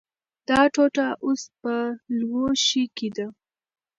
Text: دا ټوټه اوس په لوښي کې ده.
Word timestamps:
دا 0.47 0.59
ټوټه 0.73 1.07
اوس 1.25 1.41
په 1.61 1.73
لوښي 2.17 2.83
کې 2.97 3.09
ده. 3.15 3.27